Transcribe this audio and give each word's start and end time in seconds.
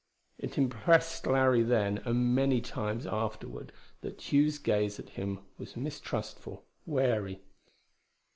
It 0.39 0.57
impressed 0.57 1.27
Larry 1.27 1.61
then, 1.61 1.99
and 2.05 2.33
many 2.33 2.59
times 2.59 3.05
afterward, 3.05 3.71
that 4.01 4.17
Tugh's 4.17 4.57
gaze 4.57 4.97
at 4.99 5.09
him 5.09 5.41
was 5.59 5.77
mistrustful, 5.77 6.65
wary. 6.87 7.43